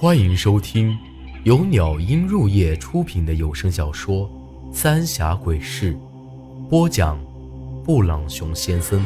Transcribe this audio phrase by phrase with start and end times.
[0.00, 0.96] 欢迎收听
[1.42, 4.30] 由鸟音入夜出品的有声小说
[4.72, 5.92] 《三峡鬼事》，
[6.68, 7.18] 播讲：
[7.82, 9.04] 布朗熊先生。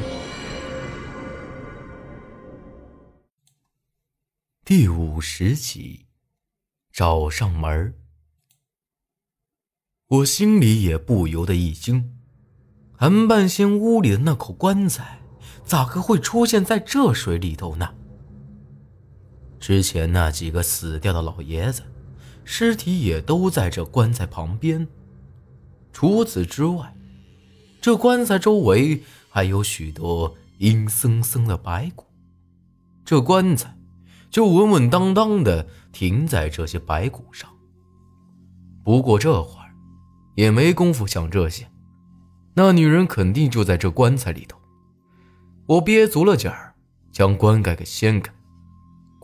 [4.66, 6.08] 第五十集，
[6.92, 7.94] 找上门儿。
[10.08, 12.18] 我心里也不由得一惊，
[12.92, 15.22] 韩半仙屋里的那口棺材，
[15.64, 17.94] 咋个会出现在这水里头呢？
[19.62, 21.84] 之前那几个死掉的老爷子，
[22.42, 24.88] 尸体也都在这棺材旁边。
[25.92, 26.92] 除此之外，
[27.80, 32.04] 这棺材周围还有许多阴森森的白骨。
[33.04, 33.72] 这棺材
[34.32, 37.48] 就稳稳当当的停在这些白骨上。
[38.82, 39.72] 不过这会儿
[40.34, 41.70] 也没工夫想这些，
[42.54, 44.58] 那女人肯定就在这棺材里头。
[45.66, 46.74] 我憋足了劲儿，
[47.12, 48.32] 将棺盖给掀开。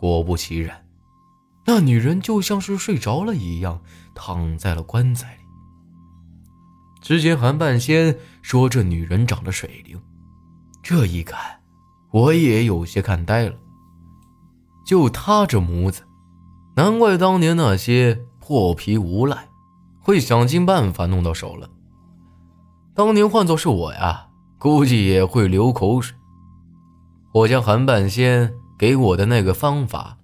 [0.01, 0.87] 果不其然，
[1.67, 3.81] 那女人就像是睡着了一样，
[4.15, 5.41] 躺在了棺材里。
[7.01, 10.01] 之前韩半仙说这女人长得水灵，
[10.85, 11.41] 这一看，
[12.13, 13.57] 我也有些看呆了。
[14.87, 16.05] 就她这模子，
[16.77, 19.49] 难怪当年那些破皮无赖
[20.01, 21.69] 会想尽办法弄到手了。
[22.95, 24.29] 当年换做是我呀，
[24.59, 26.17] 估计也会流口水。
[27.33, 28.55] 我将韩半仙。
[28.79, 30.19] 给我的那个方法，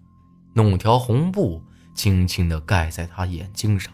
[0.54, 3.92] 弄条红布，轻轻地盖在他眼睛上，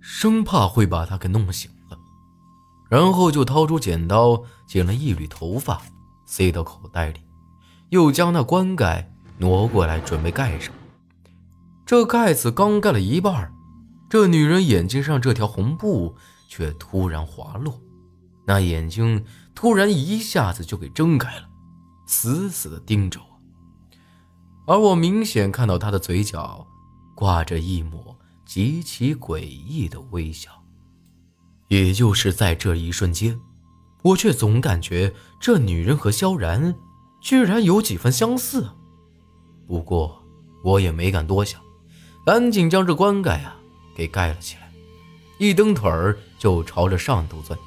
[0.00, 1.98] 生怕会把他给弄醒了。
[2.88, 5.82] 然后就掏出剪刀，剪了一缕头发，
[6.24, 7.20] 塞到口袋里，
[7.90, 10.72] 又将那棺盖挪过来，准备盖上。
[11.84, 13.52] 这盖子刚盖了一半，
[14.08, 16.14] 这女人眼睛上这条红布
[16.46, 17.80] 却突然滑落，
[18.46, 21.48] 那眼睛突然一下子就给睁开了，
[22.06, 23.27] 死死地盯着我。
[24.68, 26.66] 而我明显看到他的嘴角
[27.14, 30.50] 挂着一抹极其诡异的微笑，
[31.68, 33.40] 也就是在这一瞬间，
[34.02, 36.74] 我却总感觉这女人和萧然
[37.22, 38.68] 居然有几分相似。
[39.66, 40.22] 不过
[40.62, 41.58] 我也没敢多想，
[42.26, 43.56] 赶紧将这棺盖啊
[43.96, 44.70] 给盖了起来，
[45.38, 47.58] 一蹬腿儿就朝着上头钻。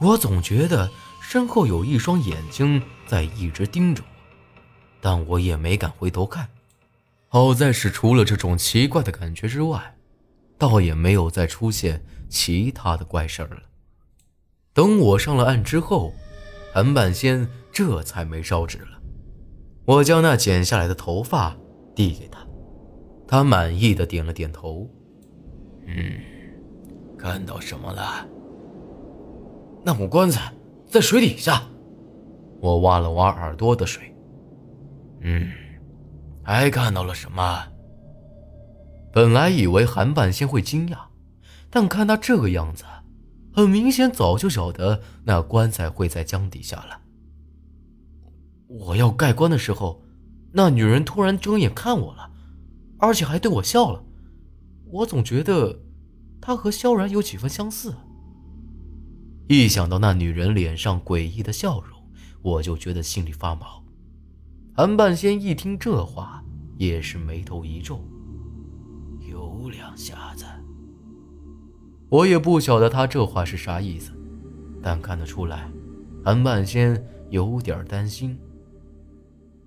[0.00, 0.90] 我总觉得
[1.20, 4.13] 身后有一双眼睛在一直盯着我。
[5.04, 6.48] 但我也没敢回头看，
[7.28, 9.96] 好在是除了这种奇怪的感觉之外，
[10.56, 13.62] 倒也没有再出现其他的怪事儿了。
[14.72, 16.14] 等我上了岸之后，
[16.72, 18.98] 韩半仙这才没烧纸了。
[19.84, 21.54] 我将那剪下来的头发
[21.94, 22.38] 递给他，
[23.28, 24.88] 他满意的点了点头。
[25.84, 26.18] 嗯，
[27.18, 28.26] 看到什么了？
[29.84, 30.50] 那口棺材
[30.86, 31.62] 在水底下。
[32.58, 34.13] 我挖了挖耳朵的水。
[35.24, 35.50] 嗯，
[36.42, 37.64] 还看到了什么？
[39.12, 40.98] 本来以为韩半仙会惊讶，
[41.70, 42.84] 但看他这个样子，
[43.52, 47.00] 很明显早就晓得那棺材会在江底下了。
[48.66, 50.04] 我要盖棺的时候，
[50.52, 52.30] 那女人突然睁眼看我了，
[52.98, 54.04] 而且还对我笑了。
[54.86, 55.80] 我总觉得
[56.40, 57.94] 她和萧然有几分相似。
[59.48, 61.98] 一想到那女人脸上诡异的笑容，
[62.42, 63.83] 我就觉得心里发毛。
[64.76, 66.42] 韩半仙一听这话，
[66.78, 68.02] 也是眉头一皱。
[69.20, 70.44] 有两下子，
[72.08, 74.10] 我也不晓得他这话是啥意思，
[74.82, 75.70] 但看得出来，
[76.24, 78.36] 韩半仙有点担心。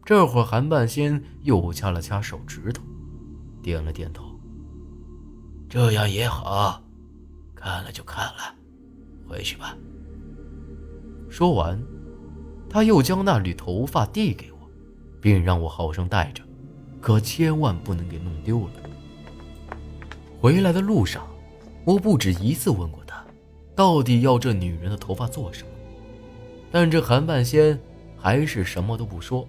[0.03, 2.84] 这会儿，韩半仙又掐了掐手指头，
[3.62, 4.38] 点了点头。
[5.69, 6.84] 这样也好，
[7.56, 8.53] 看了就看了，
[9.25, 9.73] 回去吧。
[11.29, 11.81] 说完，
[12.69, 14.56] 他又将那缕头发递给我。
[15.27, 16.41] 并让我好生带着，
[17.01, 18.71] 可千万不能给弄丢了。
[20.39, 21.27] 回来的路上，
[21.83, 23.21] 我不止一次问过他，
[23.75, 25.69] 到底要这女人的头发做什么，
[26.71, 27.77] 但这韩半仙
[28.17, 29.45] 还是什么都不说。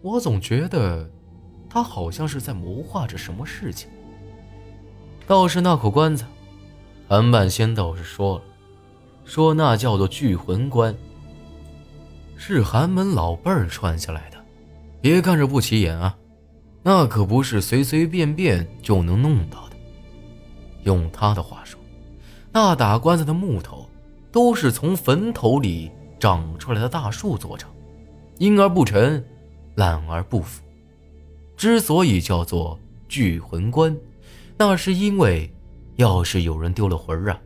[0.00, 1.08] 我总觉得，
[1.70, 3.88] 他好像是在谋划着什么事情。
[5.28, 6.26] 倒是那口棺材，
[7.06, 8.44] 韩半仙倒是说了，
[9.24, 10.92] 说那叫做聚魂棺，
[12.36, 14.31] 是寒门老辈儿传下来的。
[15.02, 16.16] 别看着不起眼啊，
[16.84, 19.76] 那可不是随随便便就能弄到的。
[20.84, 21.78] 用他的话说，
[22.52, 23.84] 那打棺材的木头
[24.30, 25.90] 都是从坟头里
[26.20, 27.68] 长出来的大树做成，
[28.38, 29.22] 阴而不沉，
[29.74, 30.62] 烂而不腐。
[31.56, 32.78] 之所以叫做
[33.08, 33.96] 聚魂棺，
[34.56, 35.52] 那是因为
[35.96, 37.40] 要是有人丢了魂儿啊，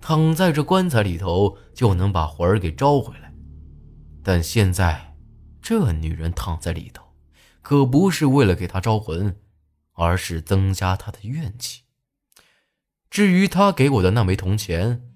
[0.00, 3.32] 躺在这棺材里头就能把魂儿给招回来。
[4.24, 5.07] 但现在。
[5.68, 7.12] 这女人躺在里头，
[7.60, 9.38] 可不是为了给他招魂，
[9.92, 11.82] 而是增加他的怨气。
[13.10, 15.12] 至于他给我的那枚铜钱，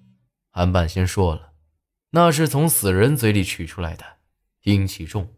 [0.51, 1.53] 韩半仙说了，
[2.11, 4.17] 那是从死人嘴里取出来的，
[4.61, 5.33] 阴气重，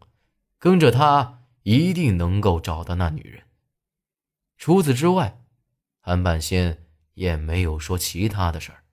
[0.58, 3.44] 跟着他一定能够找到那女人。
[4.58, 5.40] 除此之外，
[5.98, 6.84] 韩半仙
[7.14, 8.84] 也没有说其他的事儿。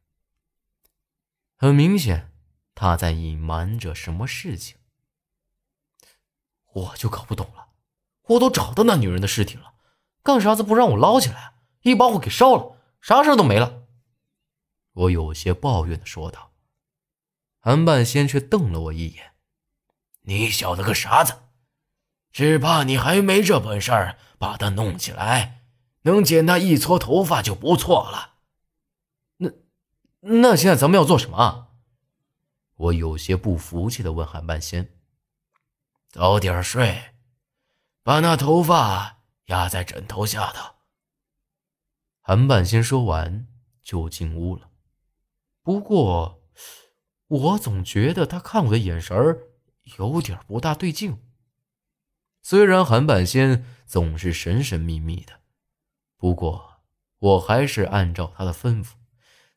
[1.57, 2.31] 很明显，
[2.73, 4.77] 他在隐瞒着什么事情。
[6.73, 7.67] 我就搞不懂了，
[8.23, 9.73] 我都找到那女人的尸体了，
[10.21, 13.83] 干啥子不让我捞起来，一把火给烧了，啥事都没了。
[14.93, 16.51] 我有些抱怨的说道。
[17.59, 19.33] 韩半仙却瞪了我一眼
[20.23, 21.33] ：“你小子个傻子，
[22.31, 25.61] 只怕你还没这本事，把他弄起来，
[26.01, 28.33] 能剪他一撮头发就不错了。
[29.37, 29.51] 那，
[30.19, 31.69] 那现在咱们要做什么？”
[32.75, 34.93] 我有些不服气的问韩半仙。
[36.13, 37.15] 早点睡，
[38.03, 40.75] 把那头发压在枕头下头。
[42.21, 43.47] 韩半仙说完
[43.81, 44.69] 就进屋了。
[45.63, 46.43] 不过，
[47.25, 49.17] 我总觉得他看我的眼神
[49.97, 51.19] 有点不大对劲。
[52.43, 55.41] 虽然韩半仙总是神神秘秘的，
[56.15, 56.83] 不过
[57.17, 58.91] 我还是按照他的吩咐，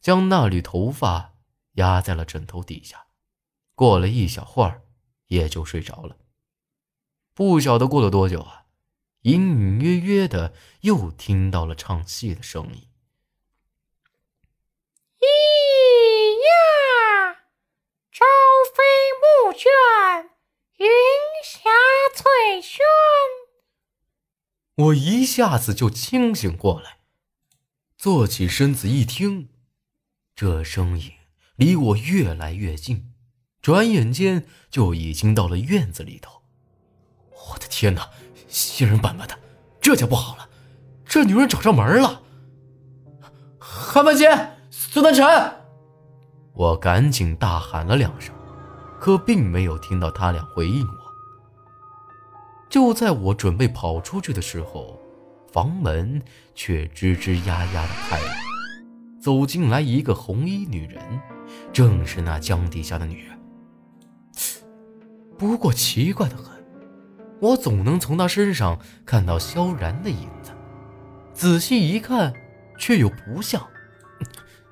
[0.00, 1.34] 将那缕头发
[1.72, 3.08] 压在了枕头底下。
[3.74, 4.86] 过了一小会儿，
[5.26, 6.16] 也就睡着了。
[7.36, 8.64] 不晓得过了多久啊，
[9.24, 12.88] 隐隐约约的又听到了唱戏的声音。
[15.20, 15.26] 咿
[16.40, 17.34] 呀，
[18.10, 18.24] 朝
[18.74, 18.82] 飞
[19.20, 19.70] 暮卷，
[20.78, 20.88] 云
[21.44, 21.68] 霞
[22.14, 22.82] 翠轩。
[24.76, 27.00] 我一下子就清醒过来，
[27.98, 29.50] 坐起身子一听，
[30.34, 31.12] 这声音
[31.56, 33.12] 离我越来越近，
[33.60, 36.35] 转眼间就已经到了院子里头。
[37.36, 38.08] 我的天哪，
[38.48, 39.38] 新人板板的，
[39.80, 40.48] 这下不好了，
[41.04, 42.22] 这女人找上门了。
[43.58, 45.24] 韩半仙，孙丹晨，
[46.54, 48.34] 我赶紧大喊了两声，
[48.98, 51.06] 可并没有听到他俩回应我。
[52.68, 55.00] 就在我准备跑出去的时候，
[55.52, 56.20] 房门
[56.54, 58.30] 却吱吱呀呀的开了，
[59.20, 61.20] 走进来一个红衣女人，
[61.72, 63.38] 正是那江底下的女人。
[65.38, 66.55] 不过奇怪的很。
[67.40, 70.52] 我总能从他身上看到萧然的影子，
[71.34, 72.32] 仔细一看，
[72.78, 73.66] 却又不像。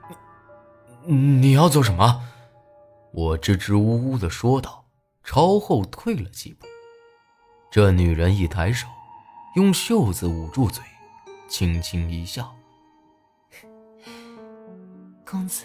[1.04, 2.22] 你要做什么？
[3.12, 4.86] 我支支吾吾的说道，
[5.22, 6.66] 朝后退了几步。
[7.70, 8.86] 这女人一抬手，
[9.56, 10.82] 用袖子捂住嘴，
[11.48, 12.56] 轻轻一笑
[15.26, 15.64] ：“公子，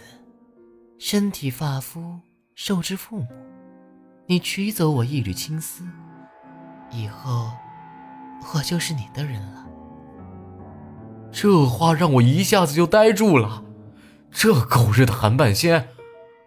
[0.98, 2.20] 身体发肤
[2.56, 3.28] 受之父母，
[4.26, 5.88] 你取走我一缕青丝。”
[6.92, 7.52] 以后，
[8.54, 9.66] 我就是你的人了。
[11.32, 13.64] 这话让我一下子就呆住了。
[14.32, 15.90] 这狗日的韩半仙，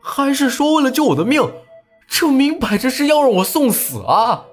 [0.00, 1.41] 还是说为了救我的命？
[2.09, 4.44] 这明摆着是要让我送死啊！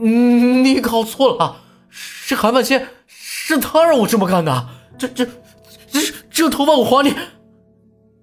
[0.00, 1.56] 你搞错了，
[1.88, 4.68] 是韩半仙，是他让我这么干的。
[4.96, 5.24] 这、这、
[5.90, 6.00] 这、
[6.30, 7.14] 这头发我还你。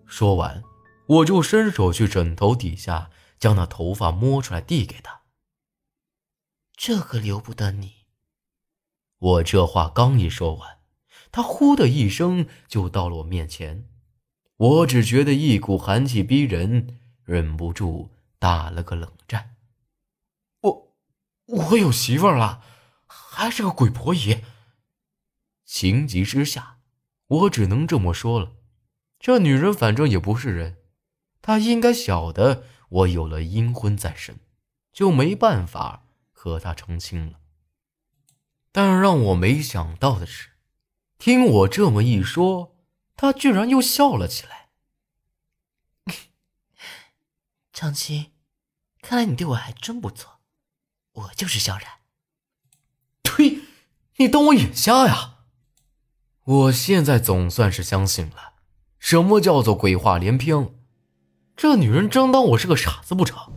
[0.05, 0.63] 说完，
[1.07, 5.19] 我就伸手去枕头底下，将那头发摸出来递给他。
[6.77, 8.05] 这可留不得你。
[9.17, 10.77] 我这话刚一说完，
[11.31, 13.89] 他呼的一声就到了我面前。
[14.57, 19.55] 我只觉得一股寒气逼人，忍不住打了个冷战。
[20.61, 20.95] 我，
[21.47, 22.63] 我有媳妇了，
[23.07, 24.43] 还是个鬼婆姨。
[25.65, 26.77] 情急之下，
[27.27, 28.53] 我只能这么说了。
[29.19, 30.77] 这女人反正也不是人，
[31.41, 34.39] 她应该晓得我有了阴婚在身，
[34.93, 36.03] 就没办法。
[36.39, 37.39] 和他成亲了，
[38.71, 40.51] 但让我没想到的是，
[41.17, 42.77] 听我这么一说，
[43.15, 44.69] 他居然又笑了起来。
[47.73, 48.33] 长青，
[49.01, 50.39] 看来你对我还真不错，
[51.13, 51.87] 我就是萧然。
[53.23, 53.61] 呸！
[54.17, 55.39] 你当我眼瞎呀？
[56.43, 58.53] 我现在总算是相信了，
[58.99, 60.71] 什么叫做鬼话连篇。
[61.55, 63.51] 这女人真当我是个傻子不成？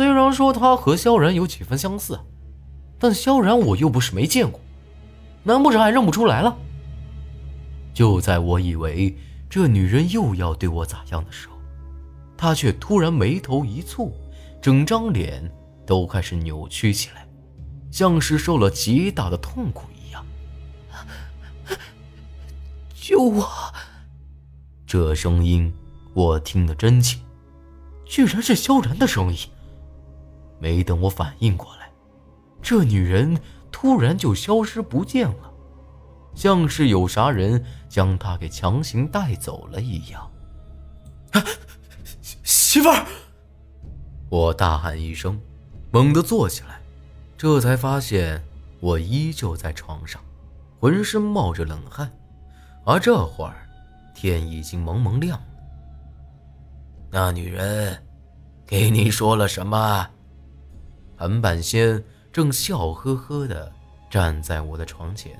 [0.00, 2.18] 虽然说他和萧然有几分相似，
[2.98, 4.58] 但萧然我又不是没见过，
[5.42, 6.56] 难不成还认不出来了？
[7.92, 9.14] 就在我以为
[9.50, 11.56] 这女人又要对我咋样的时候，
[12.34, 14.10] 她却突然眉头一蹙，
[14.62, 15.52] 整张脸
[15.86, 17.28] 都开始扭曲起来，
[17.90, 20.24] 像是受了极大的痛苦一样。
[22.94, 23.46] 救我！
[24.86, 25.70] 这声音
[26.14, 27.18] 我听得真切，
[28.06, 29.38] 居然是萧然的声音。
[30.60, 31.90] 没等我反应过来，
[32.62, 33.36] 这女人
[33.72, 35.50] 突然就消失不见了，
[36.34, 40.30] 像是有啥人将她给强行带走了一样。
[41.32, 41.42] 啊，
[42.44, 43.06] 媳妇儿！
[44.28, 45.40] 我大喊一声，
[45.90, 46.80] 猛地坐起来，
[47.38, 48.42] 这才发现
[48.80, 50.22] 我依旧在床上，
[50.78, 52.12] 浑身冒着冷汗，
[52.84, 53.66] 而这会儿
[54.14, 55.46] 天已经蒙蒙亮了。
[57.10, 58.00] 那女人
[58.66, 60.08] 给你说了什么？
[61.20, 63.70] 韩半仙正笑呵呵地
[64.08, 65.38] 站在我的床前，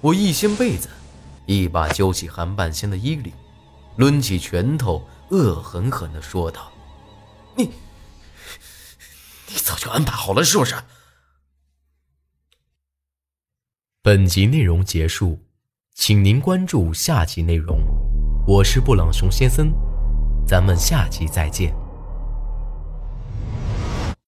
[0.00, 0.88] 我一掀被子，
[1.44, 3.30] 一把揪起韩半仙的衣领，
[3.98, 6.72] 抡起拳头，恶狠狠地说道
[7.54, 7.64] ：“你，
[9.48, 10.74] 你早就安排好了是不是？”
[14.00, 15.38] 本集内容结束，
[15.92, 17.78] 请您关注下集内容。
[18.46, 19.70] 我是布朗熊先生。
[20.46, 21.83] 咱们下期再见。